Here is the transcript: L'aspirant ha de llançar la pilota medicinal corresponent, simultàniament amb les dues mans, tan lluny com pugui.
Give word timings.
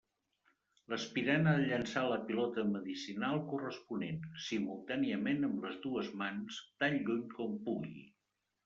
L'aspirant 0.93 1.49
ha 1.51 1.51
de 1.59 1.67
llançar 1.71 2.03
la 2.13 2.17
pilota 2.31 2.65
medicinal 2.71 3.39
corresponent, 3.53 4.19
simultàniament 4.47 5.51
amb 5.51 5.65
les 5.69 5.79
dues 5.87 6.13
mans, 6.25 6.61
tan 6.83 7.01
lluny 7.05 7.27
com 7.39 7.59
pugui. 7.71 8.07